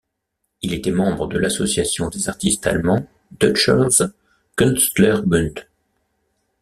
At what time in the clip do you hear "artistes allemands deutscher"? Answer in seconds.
2.27-3.77